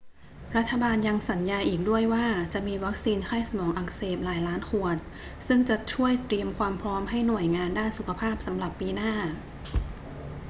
[0.57, 4.97] รัฐบาลยังสัญญาอีกด้วยว่าจะมีวัคซีนไข้สมองอักเสบหลายล้านขวด
[5.47, 9.13] ซึ่งจะช่วยเตรียมความพร้อมให้หน่วยงานด้านสุขภาพสำหรับปีหน้า